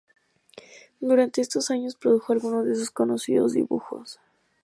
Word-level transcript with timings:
Durante 0.99 1.41
estos 1.41 1.69
años 1.69 1.93
produjo 1.95 2.33
algunos 2.33 2.65
de 2.65 2.73
sus 2.73 2.85
más 2.85 2.89
conocidos 2.89 3.53
dibujos. 3.53 4.19